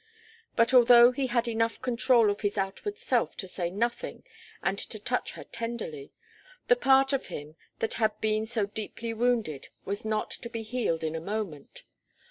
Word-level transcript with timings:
But 0.55 0.73
although 0.73 1.11
he 1.11 1.27
had 1.27 1.47
enough 1.47 1.79
control 1.79 2.31
of 2.31 2.41
his 2.41 2.57
outward 2.57 2.97
self 2.97 3.37
to 3.37 3.47
say 3.47 3.69
nothing 3.69 4.23
and 4.63 4.79
to 4.79 4.97
touch 4.97 5.33
her 5.33 5.43
tenderly, 5.43 6.11
the 6.67 6.75
part 6.75 7.13
of 7.13 7.27
him 7.27 7.55
that 7.77 7.93
had 8.01 8.19
been 8.19 8.47
so 8.47 8.65
deeply 8.65 9.13
wounded 9.13 9.69
was 9.85 10.03
not 10.03 10.31
to 10.31 10.49
be 10.49 10.63
healed 10.63 11.03
in 11.03 11.13
a 11.15 11.21
moment. 11.21 11.83